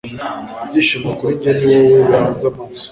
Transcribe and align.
Ibyishimo 0.63 1.09
kuri 1.17 1.33
njye 1.37 1.51
ni 1.55 1.65
wowe 1.69 1.97
bihanze 2.07 2.43
amaso. 2.51 2.79